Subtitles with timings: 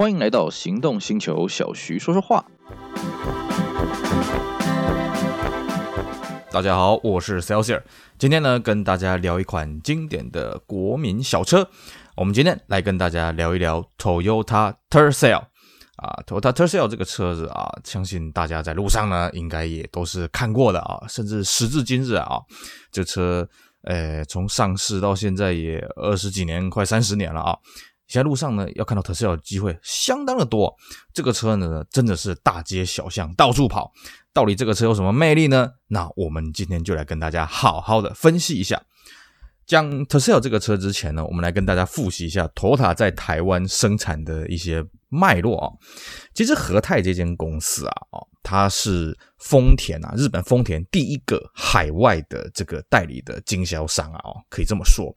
[0.00, 2.42] 欢迎来到行动星球，小徐说说话。
[6.50, 7.82] 大家好，我是 Celsior，
[8.16, 11.68] 今天呢跟大家聊一款经典的国民小车。
[12.16, 15.42] 我们今天来跟大家聊一聊 Toyota Tercel
[15.96, 22.40] 啊，Toyota Tercel 这个车子啊，相信大家在路上呢应该也都是看过的啊，甚至时至今日啊，
[22.90, 23.46] 这车
[23.82, 27.58] 呃从上市到现在也二十几年，快三十年了啊。
[28.10, 30.74] 现在路上呢，要看到特斯拉的机会相当的多。
[31.14, 33.92] 这个车呢，真的是大街小巷到处跑。
[34.32, 35.70] 到底这个车有什么魅力呢？
[35.86, 38.82] 那我们今天就来跟大家好好的分析一下。
[39.64, 45.70] 讲特斯拉这个车之前呢，我们来跟大家复习一下 Toyota 在台湾生产的一些脉络啊。
[46.34, 55.14] 其实和泰这间公司啊，哦，他是丰田啊，日本丰田第一个海外的这个代理的经销商啊，哦，可以这么说。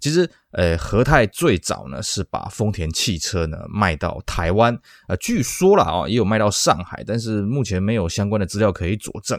[0.00, 4.76] 其实，呃，和泰最早呢是把丰田汽车呢卖到台湾，
[5.08, 9.38] 呃，据说了啊，也有卖到上海，但是目前没有相关的资料可以佐证。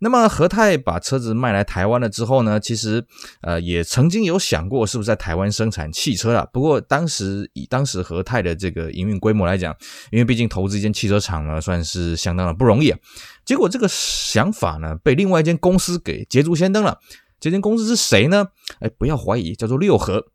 [0.00, 3.04] 那么和泰把车子卖来台湾了之后呢，其实
[3.42, 6.46] 呃也曾经有想过是不是在台湾生产汽车啊。
[6.52, 9.74] 不过当时以当时和泰的这个营运规模来讲，
[10.12, 12.98] 因为毕竟投资一间汽车厂呢，算是相当的不容易啊。
[13.44, 16.98] 结果这个想法呢，被另外一间公司给捷足先登了。
[17.40, 18.46] 这间公司是谁呢？
[18.80, 20.26] 哎，不要怀疑，叫做六和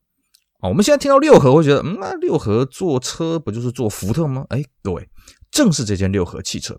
[0.59, 0.67] 啊。
[0.67, 4.45] 我们现在听到六和，会觉得嗯，那六和做车不就是做福特吗？
[4.49, 5.07] 哎，各位，
[5.51, 6.77] 正是这间六和汽车。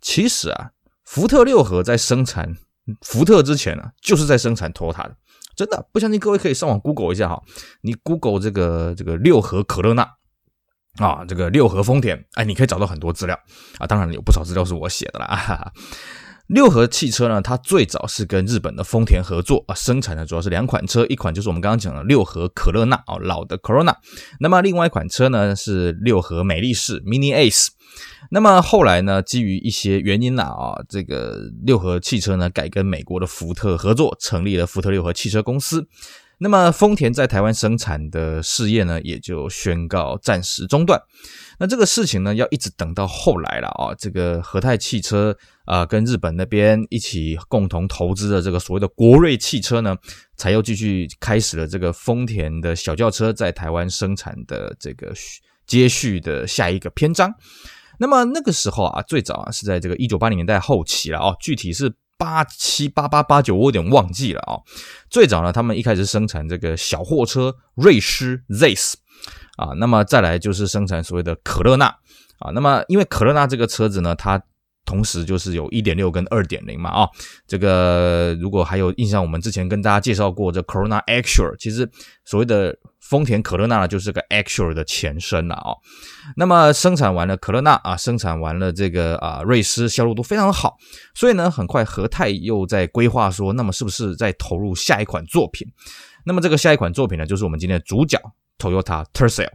[0.00, 0.70] 其实啊。
[1.04, 2.56] 福特六和在生产
[3.02, 5.16] 福特之前呢、啊，就是在生产托塔的，
[5.54, 7.42] 真的不相信各位可以上网 Google 一下哈，
[7.82, 10.02] 你 Google 这个这个六和可乐纳
[10.98, 13.38] 啊，这个六和丰田，哎，你可以找到很多资料
[13.78, 15.26] 啊，当然有不少资料是我写的啦。
[15.26, 15.72] 哈哈。
[16.48, 23.94] 六合汽车呢，它最早是跟日本的丰田合作啊，生产的主要是两款车，一款就是我们刚刚讲的六合可乐纳啊，老的 Corona，
[24.40, 27.68] 那么另外一款车呢是六合美力士 Mini Ace。
[28.30, 35.88] 那么后来呢，基于一些原因啦啊，这个六合汽车呢改跟美国的福特合作，成立了福特六合汽车公司。
[36.38, 41.00] 那么丰田在台湾生产的事业呢，也就宣告暂时中断。
[41.58, 49.96] 那这个事情呢，要一直等到后来了啊，这个和泰汽车啊跟日本那边一起共同投资的这个所谓的国瑞汽车呢，
[50.36, 55.14] 才又继续开始了这个丰田的小轿车在台湾生产的这个
[55.66, 57.32] 接续的下一个篇章。
[58.00, 64.60] 那么那个时候啊，最早啊是在这个一九八零年代后期了哦，具体是八七八八八九，我有点忘记了啊。
[65.10, 68.94] 最早呢，他们一开始生产这个小货车瑞狮 ZS
[69.56, 71.86] 啊，那么再来就是生产所谓的可乐纳
[72.38, 72.50] 啊。
[72.52, 74.42] 那么因为可乐纳这个车子呢，它
[74.84, 77.08] 同时就是有一点六跟二点零嘛啊。
[77.46, 81.90] 这个如果还有印象，我们之前跟大家介绍过这 Corona Actual，其实
[82.24, 82.76] 所谓的。
[83.04, 85.76] 丰田可乐纳呢，就是个 Actual 的前身了啊、哦。
[86.38, 90.78] 那么生产完了可乐纳啊，生产完了这个啊瑞狮，销路都非常的好。
[91.14, 95.68] 所以呢，很快和泰又在规划说，那么是不是在投入下一款作品？
[96.24, 98.18] 那么这个下一款作品呢，就是我们今天的主角
[98.58, 99.50] Toyota Tercel。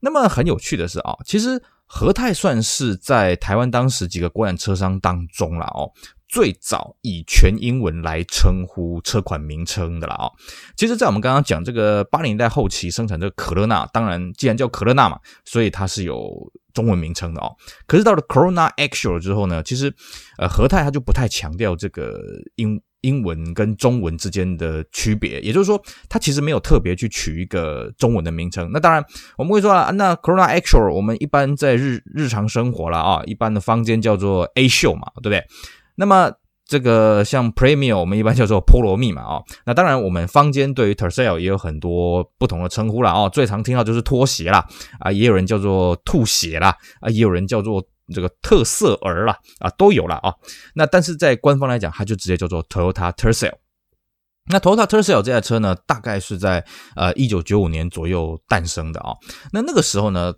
[0.00, 1.62] 那么很有趣的是啊，其实
[1.94, 5.92] 和泰算是在台湾当时几个国产车商当中了哦。
[6.26, 10.30] 最早以全英文来称呼车款名称的了啊，
[10.78, 17.54] 其实，在我们刚刚讲这个八零年代后期生产这个可乐纳，当然既然叫可乐纳嘛，所以它是有中文名称的哦。
[17.86, 19.94] 可是到了 Corona Actual 之后呢，其实
[20.38, 22.18] 呃和泰它就不太强调这个
[22.54, 28.68] 英英文跟中文之间的区别，也就是说，它其实没有特别去取一个中文的名称。
[28.72, 29.04] 那当然
[29.36, 35.44] 我们会说啊，那 Corona Actual 我们一般在日日常生活了啊，一般的坊间叫做 A 秀嘛，对不对？
[35.96, 36.32] 那么
[36.64, 44.64] 这个像 Premium 我们一般叫做波罗密嘛，哦，那当然我们坊间对于 Tercel 也有很多不同的称呼啦，哦，最常听到就是拖鞋啦，
[45.00, 47.84] 啊，也有人叫做吐血啦，啊，也有人叫做
[48.14, 50.16] 这个特色儿啦，啊，都有啦。
[50.22, 50.34] 啊。
[50.74, 53.52] 那但是在官方来讲，它就直接叫做 Toyota Tercel。
[54.50, 56.64] 那 Toyota Tercel 这台车呢，大概是在
[56.96, 59.14] 呃一九九五年左右诞生的啊。
[59.52, 60.34] 那那个时候呢。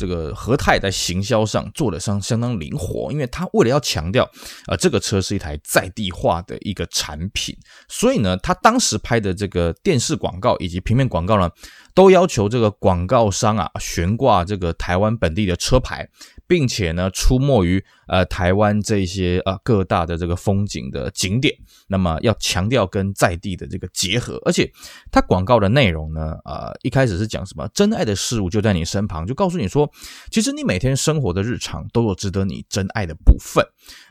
[0.00, 4.30] 这个和泰在行销上做的相相当灵活，因为他为了要强调，
[4.68, 7.52] 呃，这个车是一台在地化的一个产品，
[7.88, 11.50] 所以呢，他当时拍的这个电视广告以及平面广告呢，
[11.96, 16.08] 都要求这个广告商啊悬挂这个台湾本地的车牌，
[16.48, 21.54] 并且呢出没于呃台湾这些呃各大的这个风景的景点，
[21.86, 24.70] 那么要强调跟在地的这个结合，而且
[25.12, 29.90] 它广告的内容呢，呃一开始是讲什么真爱的事物就在你身旁，就告诉你说，
[30.30, 33.64] 其实你每天生活的日常都有值得你真爱的部分。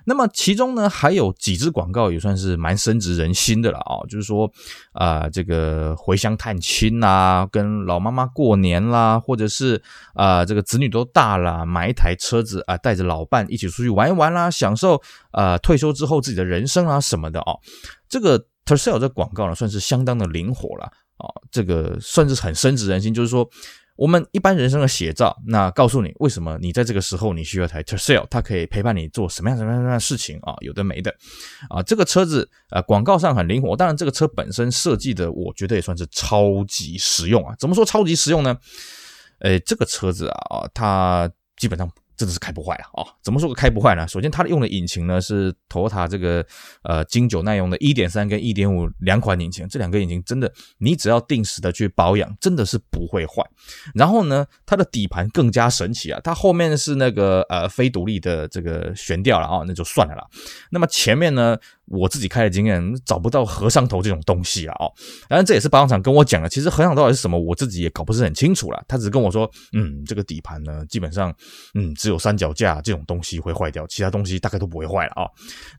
[0.05, 4.49] 那么其中呢，还有几支广告也算是蛮深植人心的了啊，就是说
[4.93, 9.81] 啊、这个回乡探亲啦，跟老妈妈过年啦，或者是
[10.13, 15.01] 啊、这个子女都大了，买一台车子啊，带着老伴一起出去去玩一玩啦，享受
[15.31, 17.59] 啊、退休之后自己的人生啊什么的哦。
[18.09, 20.85] 这个 Tercel 这广告呢，算是相当的灵活了
[21.17, 23.49] 啊，这个算是很深植人心，就是说。
[23.99, 30.53] 我们一般人生的写照，那告诉你为什么你在这个时候你需要台 Tercel，它可以陪伴你做什么样什么样的事情啊？
[30.59, 31.11] 有的没的
[31.67, 31.81] 啊！
[31.81, 37.55] 这个车子呃广告上很灵活，当然这个车本身设计的我觉得也算是超级实用啊。
[37.57, 38.55] 怎么说超级实用呢？
[39.39, 41.89] 诶，这个车子啊，它基本上。
[42.17, 43.05] 真的是开不坏了啊！
[43.21, 44.07] 怎么说个开不坏呢？
[44.07, 46.43] 首先，它用的引擎呢是 Toyota 这个
[46.81, 53.43] 呃经久耐用的1.3跟1.5两款引擎，这两个引擎真的，你只要定时的去保养，真的是不会坏。
[53.93, 56.19] 然后呢，它的底盘更加神奇啊！
[56.23, 60.25] 它后面是那个呃非独立的这个悬吊了啊，那就算了啦。
[60.71, 61.57] 那么前面呢？
[61.87, 64.91] 我自己开的经验找不到和尚头这种东西啊哦，
[65.29, 66.49] 当然这也是保养厂跟我讲的。
[66.49, 68.83] 其实和尚到底是什么，我自己也搞不是很清楚了。
[68.87, 71.33] 他只是跟我说，嗯，这个底盘呢，基本上，
[71.73, 75.29] 嗯，只有三脚架这种东西会坏掉，其他东西大概都不会坏了啊、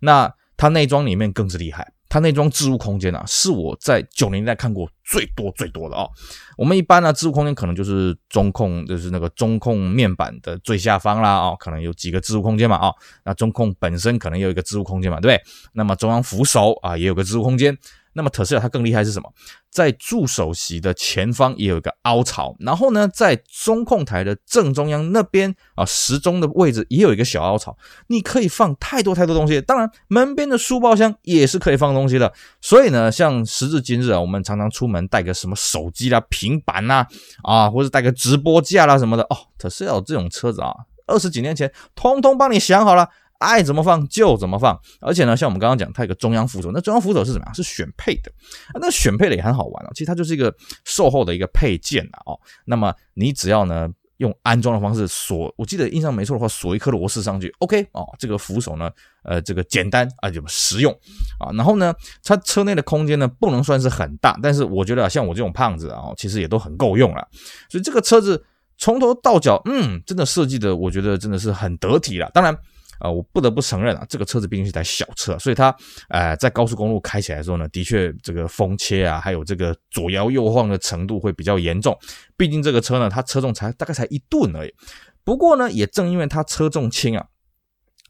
[0.01, 1.91] 那它内装里面更是厉害。
[2.11, 6.09] 它内装置物空间啊，是我在九零年代看过最多最多的哦。
[6.57, 12.95] 我们一般呢，置物空间可能就是中控，就是那个中控面板的最下方啦，哦，可能有几个置物空间嘛，哦，
[13.25, 15.43] 那中控本身可能有一个置物空间嘛，对不对？
[15.75, 17.77] 那么中央扶手啊，也有个置物空间。
[18.19, 19.33] 那么特斯拉它更厉害是什么？
[19.71, 27.79] 在助手席的前方也有一个凹槽，然后呢，在中控台的正中央那边啊，时钟的位置也有一个小凹槽，
[28.09, 29.61] 你可以放太多太多东西。
[29.61, 32.33] 当然，门边的书包箱也是可以放东西的。
[32.61, 37.07] 所以呢，像时至今日啊，我们常常出门带个什么手机啦、平板呐，
[37.45, 40.75] 啊，或者带个直播架啦什么的哦，特斯拉这种车子啊，
[41.07, 43.09] 二十几年前通通帮你想好了。
[43.39, 47.55] 爱怎么放就怎么放，而且呢，像我们刚刚讲，它有个中央扶手，那中央扶手是怎么样？
[47.55, 48.33] 是选配的，
[48.81, 49.91] 那选配的也很好玩哦。
[49.95, 50.53] 其实它就是一个
[50.85, 58.91] 售后的一个配件啊，哦，那么你只要呢用安装的方式锁，我记得印象没错的话，锁一颗螺丝上去，OK 哦，这个扶手呢，
[59.23, 60.93] 呃，这个简单啊，就实用
[61.39, 61.53] 啊。
[61.53, 61.95] 然后呢，
[62.25, 67.29] 它车内的空间呢不能算是很大，但是我觉得像我这种胖子啊，其实也都很够用了。
[67.71, 68.45] 所以这个车子
[68.77, 72.29] 从头到脚，嗯，真的设计的，我觉得真的是很得体了。
[72.35, 72.59] 当然。
[72.99, 75.75] 啊，我不得不承认啊，这个车子毕竟是台小车，所以它，
[76.09, 81.97] 呃，在高速公路开起来的时候呢，的确这个风切啊，还有这个左摇右晃的程度会比较严重。
[82.37, 84.75] 毕竟这个车呢，它车重才大概才一吨而已。
[85.25, 87.27] 不过呢，也正因为它车重轻啊，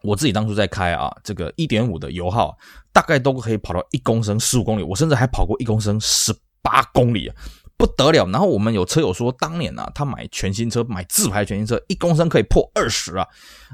[0.03, 2.57] 我自己当初在开啊，这个一点五的油耗
[2.93, 7.37] 大概都可以跑到一公升十五公里，我甚至还跑过一公升十八公里啊。
[7.79, 13.25] 不得了，然后我们有车友说，当年啊，他买全新车，买自排全新车，一公升可以破二十啊。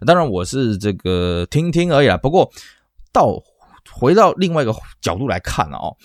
[0.06, 2.18] 当然我是这个听听而已啦。
[2.18, 2.52] 不过
[3.10, 3.42] 到
[3.90, 5.96] 回到另外一个角度来看啊，哦，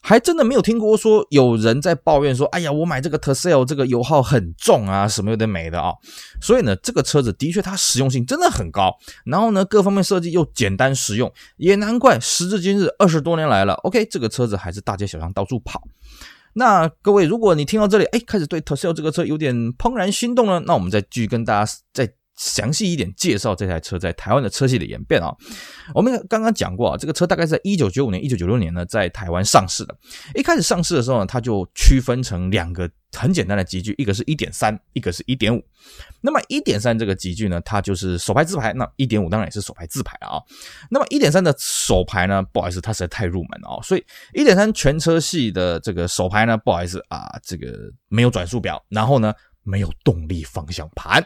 [0.00, 5.92] 还真的没有听过说有人在抱怨说，哎呀，我买这个 Tercel 这个油耗很重啊，什么有的没的啊。
[6.40, 15.82] 所以呢，这个车子的确它实用性真的很高，然后呢，各方面设计又简单实用，也难怪时至今日二十多年来了，OK，这个车子还是大街小巷到处跑。
[16.58, 25.34] 那各位，如果你听到这里，哎，开始对特斯拉这个车有点怦然心动了，那我们再继续跟大家再详细一点介绍这台车在台湾的车系的演变啊。
[25.94, 29.94] 我们刚刚讲过啊，这个车大概是在一九九五年、一九九六年呢，在台湾上市的。
[30.34, 32.88] 一开始上市的时候呢，它就区分成两个。
[33.16, 35.64] 很简单的级距，一个是一点三，一个是一点五。
[36.20, 40.38] 那么一点三这个级距呢，它就是手排自排；那一点五当然也是手排自排啊。
[40.90, 49.32] 那么一点三的手排呢，不好意思，它实在太入门了啊，所以一点三全车系的这个手排呢，不好意思啊，这个没有转速表，然后呢
[49.68, 51.22] 没有动力方向盘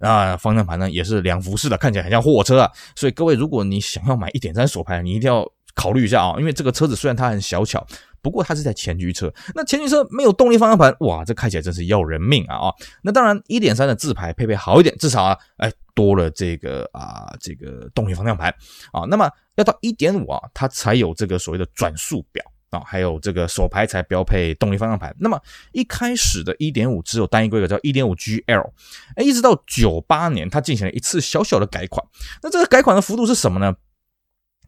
[0.00, 2.70] 啊，方向盘呢也是两幅式的，看起来很像货车啊。
[2.94, 7.86] 所以各位，如果你想要买一点三手排，你一定要考虑一下啊，因为这个车子虽然它很小巧。
[8.22, 12.74] 不过它是在前驱车，那前驱车没有动力方向盘，哇，这开起来真是要人命啊啊！
[13.00, 18.52] 那当然，一点三的自排配备好一点，至少啊，哎，多了这个啊，这个动力方向盘
[18.90, 19.02] 啊。
[19.08, 25.14] 那么要到一点五啊，它才有这个所谓的转速表啊，还有这个手排才标配动力方向盘。
[25.20, 25.40] 那么
[25.72, 28.70] 一开始的一点五只有单一规格叫一点五 GL，
[29.16, 32.04] 哎，一直到九八年它进行了一次小小的改款。
[32.42, 33.74] 那这个改款的幅度是什么呢？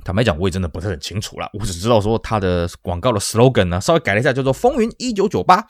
[0.05, 5.67] 坦白讲，我也真的不是很清楚啦，我只知道说它的广告的 slogan 呢，稍微改了一下，叫做“风云一九九八”。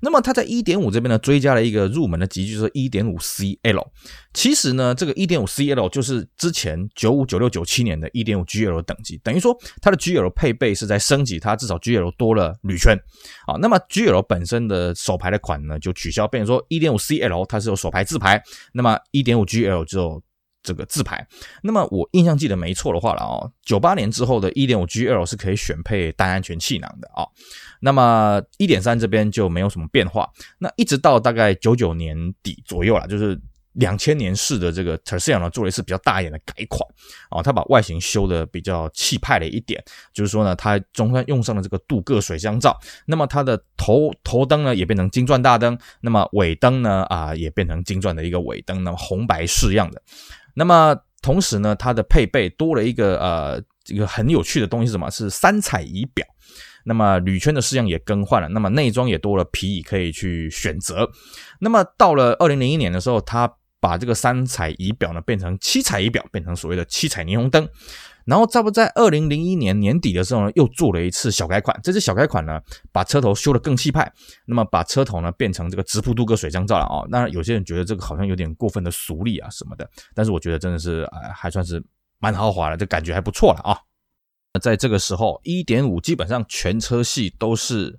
[0.00, 3.84] 那么它在一点五这边呢，追加了一个入门的级，就是一点五 CL。
[4.34, 12.96] 其实呢，这个一点五 CL 就是之前九五、九六、九七年的一点五 GL 等级，等于说它的 GL 配备是在升级，它至少 GL 多了铝圈。
[13.46, 18.40] 啊，那么 GL 本身的手排的款呢就取消，变成说一点五 CL 它是有手排自排，
[18.72, 20.22] 那么一点五 GL 就。
[20.68, 21.26] 这个自排，
[21.62, 27.28] 那么我印象记得没错的话了哦，九八年之后的 1.5GL 是可以选配单安全气囊的啊、哦，
[27.80, 33.40] 那么1.3这边就没有什么变化，那一直到大概九九年底左右了，就是
[33.74, 36.82] 两千年式的这个 Tercel 呢做了一次比较大一点的改款
[37.30, 39.82] 啊，它把外形修的比较气派了一点，
[40.12, 50.02] 就是说呢，它中间用上了这个镀铬水箱罩，那么它的头头灯呢也变成金钻大灯，那么尾灯呢啊也变成金钻的一个尾灯，那么红白式样的。
[50.58, 55.08] 那么同时呢，它的配备多了一个呃一个很有趣的东西是什么？
[55.10, 56.26] 是三彩仪表。
[56.84, 61.08] 那么铝圈的式样也更换了，那么内装也多了皮椅可以去选择。
[61.60, 67.68] 那么到了二零零一年的时候，它把这个三彩仪表呢变成七彩仪表，变成所谓的七彩霓虹灯。
[68.28, 71.74] 然后在不在二零零一年年底的时候呢，又做了一次小改款。
[71.82, 72.60] 这次小改款呢，
[72.92, 74.12] 把车头修得更气派，
[74.46, 77.08] 那么把车头呢变成这个直瀑镀铬水箱罩了啊。
[77.10, 81.82] 当然，有些人觉得这个好像有点过分的俗丽啊什么的，但是我觉得真的是呃还算是
[82.18, 83.80] 蛮豪华的，这感觉还不错了啊。
[84.60, 87.98] 在这个时候，一点五基本上全车系都是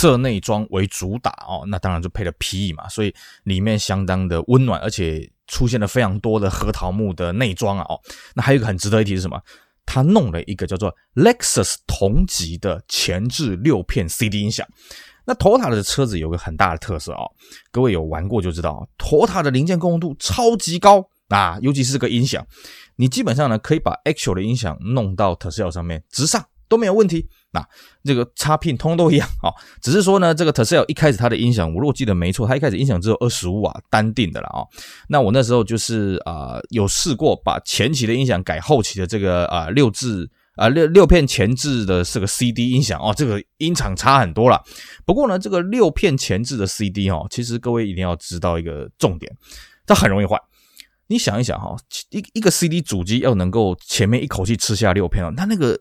[0.00, 3.14] 色内装为主打哦，那当然就配了皮椅嘛，所以
[3.44, 5.30] 里面相当的温暖，而且。
[5.52, 7.98] 出现了非常多的核桃木的内装啊，哦，
[8.36, 9.42] 那还有一个很值得一提是什么？
[9.84, 14.64] 他弄了一个叫做 Lexus 同级的前置六片 CD 音响。
[15.24, 17.28] 那 Toyota 的车子有个很大的特色哦，
[17.72, 22.46] 各位有玩过就知道，Toyota 的零件共用度超级高啊，尤其是这个音响，
[22.94, 27.28] 你基本上呢可以把 Actual 的音响弄到 Tercel 上面直上都没有问题。
[27.52, 27.60] 那
[28.04, 29.50] 这个插 pin 通都一样啊，
[29.82, 34.62] 只是说呢，这个 Tercel 一开始它的音响，我如果记得没错，它一开始音响只有二十五瓦单定的了啊。
[35.08, 44.62] 那我那时候就是啊、有试过把前期的音响改后期的这个啊、六字啊、六六片前置的这个 CD 音响哦，这个音场差很多了。
[45.04, 49.36] 不过呢，这个六片前置的 CD 哦，其实各位一定要知道一个重点，
[49.84, 50.40] 它很容易坏。
[51.08, 51.74] 你想一想哈，
[52.10, 55.76] 一一个 CD 主机要能够前面一口气吃下六片哦，它那个。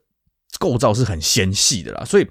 [0.60, 2.28] 构造是很纤细的啦，所以，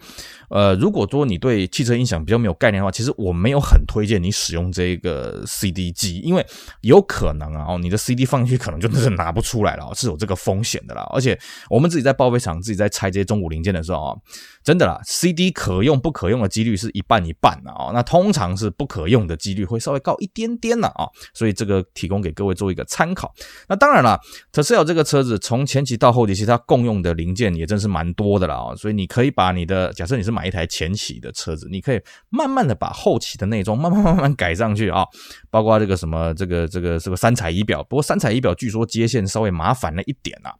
[0.50, 6.46] 呃，如果说你对汽车音响比较没有概念的话，其实我没有很推荐你使用这个 CD 机，因为
[6.82, 11.08] 有可能啊，哦，你的 CD 放进去可能就真的拿不出来了，是有这个风险的啦。
[11.10, 11.38] 而且
[11.70, 14.16] 我们自己在报废厂自己在拆这些中古零件的时候啊。
[14.64, 17.90] 真的啦，CD 可用不可用的几率是一半一半的啊。
[17.94, 21.08] 那通常是不可用的几率会稍微高一点点的啊。
[21.32, 23.32] 所以这个提供给各位做一个参考。
[23.66, 24.20] 那当然了
[24.52, 28.76] ，Tercel 这个车子从前期到后期，其实它共用的零件也真是蛮多的了啊。
[28.76, 31.98] 所以你可以把你的，假设你是买一台前期的车子，你可以
[32.28, 35.06] 慢慢的把后期的内装慢慢慢慢改上去啊。
[35.48, 40.52] 包括这个什么这个这个这个三彩仪表，不过三彩仪表据说接线稍微麻烦了一点啊。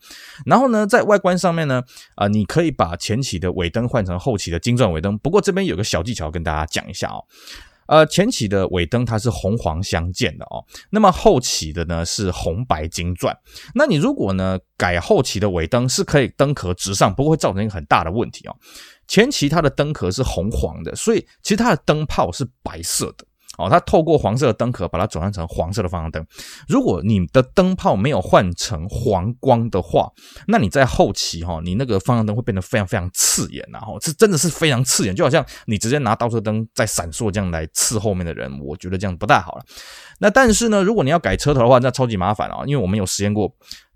[0.47, 1.83] 然后呢，在外观上面呢，
[2.15, 3.99] 啊，你可以把前期的尾灯换。
[3.99, 7.19] 换成后期的金钻尾灯，不过这边有个小技巧跟大家讲一下哦。
[7.89, 13.37] 呃，前期的尾灯它是红黄相间的哦，那么后期的呢是红白金钻。
[13.75, 18.57] 那你如果呢改后期的尾灯是可以灯壳直上，不过会造成一个很大的问题哦。
[19.07, 23.25] 前期它的灯壳是红黄的，所以其实它的灯泡是白色的。
[23.59, 26.25] 哦，它透过黄色的灯壳把它转换成黄色的方向灯。
[26.69, 30.11] 如果你的灯泡没有换成黄光的话，
[30.47, 39.65] 那你在后期哈，你那个方向灯会变得非常非常刺眼，然后这真的是非常刺眼，就好像你直接拿倒车灯在闪烁这样来刺后面的人，我觉得这样不太好了。
[40.21, 43.53] 那但是呢，如果你要改车头的话，那超级麻烦啊，因为我们有实验过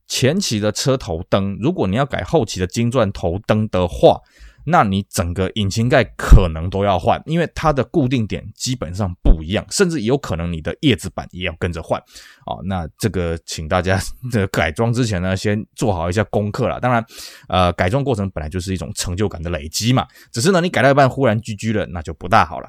[0.08, 4.20] 前期的车头灯，如果你要改后期的金钻头灯的话。
[4.64, 12.00] 那你整个引擎盖可能都要换，因为它的固定点基本上不一样，甚至有可能你的叶子板也要跟着换
[12.46, 12.60] 哦。
[12.64, 14.00] 那这个请大家
[14.30, 16.78] 这个改装之前呢，先做好一下功课啦。
[16.78, 17.04] 当然，
[17.48, 20.06] 呃，改装过程本来就是一种成就感的累积嘛。
[20.30, 22.68] 只是呢，你改到一半忽然 GG 了，那就不大好了。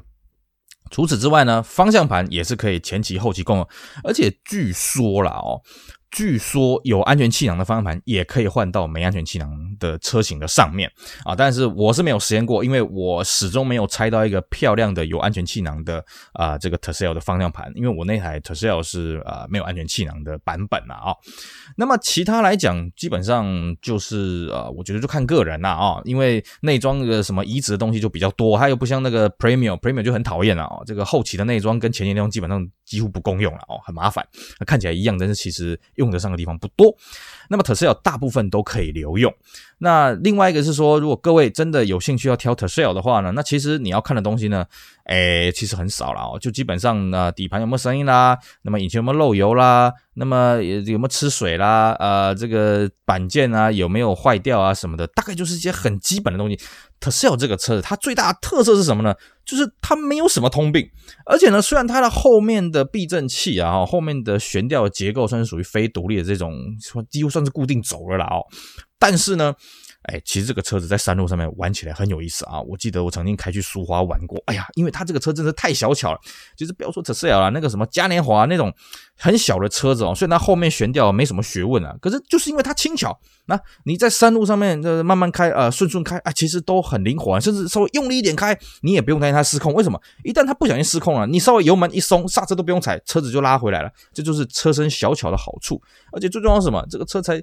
[0.92, 3.68] 除此之外呢，方向盘也是可以前期后期共用，
[4.04, 5.62] 而且据说啦哦。
[6.14, 10.90] 据说有安全气囊的方向盘也可以换到没安全气囊的车型的上面
[11.26, 21.16] 啊，但是我是没有实验过，因为我始终没有拆到一个漂亮的有安全气囊的啊这个 Tosel 的方向盘，因为我那台 Tosel 是啊没有安全气囊的版本啊。
[21.76, 32.64] 那么其他来讲，基本上就是呃，我觉得就看个人啦啊，因为内装的什么移植的东西就比较多，它又不像那个 Premium，Premium 就很讨厌了啊，这个后期的内装跟前期内装基本上。
[32.94, 34.24] 几乎不共用了哦，很麻烦。
[34.68, 36.96] 看起来一样，但是其实用得上的地方不多。
[37.50, 39.34] 那么 Tercel 大部分都可以留用。
[39.80, 44.66] 那另外一个是说，如果各位真的有兴趣要挑 Tercel 的话呢，那其实你要看的东西呢，
[45.06, 56.58] 诶，其实很少了哦，就基本上呢，底盘有没有声音啦，那么引擎有没有漏油啦，那么有没有吃水啦，呃，这个板件啊有没有坏掉啊什么的，大概就是一些很基本的东西。
[57.02, 59.14] Tercel 这个车子它最大的特色是什么呢？
[59.44, 60.90] 就是它没有什么通病，
[61.26, 66.58] 而且呢，虽然它的后面的避震器啊，后面的悬吊结构算是属于非独立的这种，
[67.10, 68.46] 几乎算是固定走了啦哦，
[68.98, 69.54] 但是呢。
[70.04, 72.60] 哎，其实这个车子在山路上面玩起来很有意思啊！
[72.62, 74.38] 我记得我曾经开去苏花玩过。
[74.48, 76.20] 哎呀，因为它这个车真的太小巧了。
[76.58, 78.74] 其实不要说 Tercel 了，那个什么嘉年华那种
[79.18, 89.74] 很小的车子哦，虽然它后面悬吊没什么学问啊，可是就是因为它轻巧，那你在山路上面呃慢慢开呃顺顺开啊，其实都很灵活，甚至稍微用力一点开，你也不用担心它失控。
[89.74, 89.98] 为什么？
[90.26, 93.90] 一旦它不小心失控了，你稍微油门一松，刹车都不用踩，车子就拉回来了。
[94.14, 95.82] 这就是车身小巧的好处。
[96.12, 96.86] 而且最重要是什么？
[96.90, 97.42] 这个车才。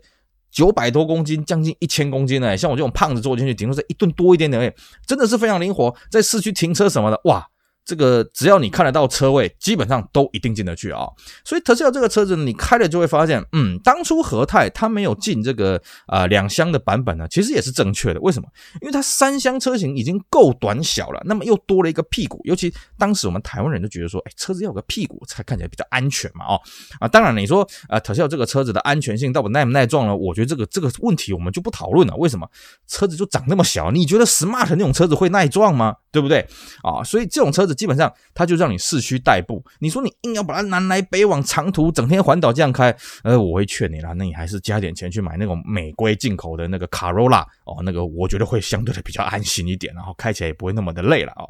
[0.50, 4.74] 九百多公斤，将近一千公斤呢，像我这种胖子坐进去，顶多是一吨多一点点，
[5.06, 7.49] 真的是非常灵活，在市区停车什么的，哇！
[7.84, 11.06] 这个只要你看得到车位，基本上都一定进得去啊。
[11.44, 18.20] 所以特斯拉这个车子你开了就会发现，嗯，当初和泰它没有进这个啊两厢的版本呢，其实也是正确的。
[18.20, 18.48] 为什么？
[18.80, 22.40] 因为它三厢车型已经够短小了，那么又多了一个屁股。
[22.44, 26.60] 尤其当时我们台湾人就觉得说，哎，车子要有个屁股才看起来比较安全嘛，哦
[27.00, 30.14] 啊，当然你说啊特斯拉这个车子的安全性到底耐不耐撞呢？
[30.14, 32.14] 我觉得这个这个问题我们就不讨论了。
[32.16, 32.48] 为什么？
[32.86, 35.96] 车子就长那么小，你觉得 Smart 那种车子会耐撞吗？
[36.12, 36.44] 对不对
[36.82, 37.02] 啊？
[37.04, 39.64] 所以这种车子基本上它就让你市区代步。
[39.78, 51.48] 你说你硬要把它南来北往长途整天环岛这样开，呃，我会劝你啦，那你还是加点钱去买那种美规进口的那个卡罗拉哦，那个我觉得会相对的比较安心一点，然后开起来也不会那么的累了哦。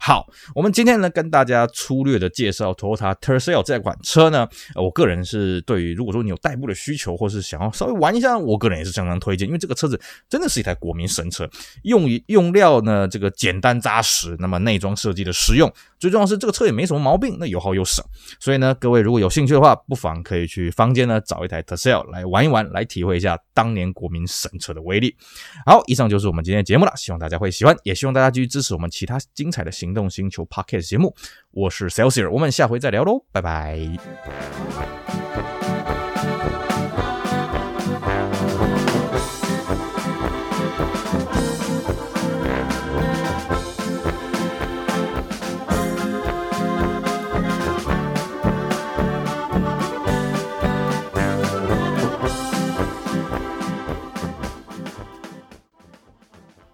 [0.00, 11.48] 好，我们今天呢跟大家粗略的介绍 Toyota Tercel 这款车呢，我个人是对于如果说你有代步的需求，或是想要稍微玩一下，我个人也是相当推荐，因为这个车子真的是一台国民神车，
[11.82, 15.68] 用用料呢这个简单扎实，那么内装设计的实用，
[15.98, 18.04] 最重要是这个车也没什么毛病，那油耗又省。
[18.38, 25.16] 所以呢，各位如果有兴趣的话，不妨可以去坊间呢找一台 Tosel 来玩一玩，来体会一下当年国民神车的威力。
[25.66, 31.12] 好，以上就是我们今天的节目了，希望大家会喜欢，也希望大家继续支持我们其他精彩的行动星球 Podcast 节目。
[31.50, 33.76] 我是 Celsius，我们下回再聊喽，拜拜。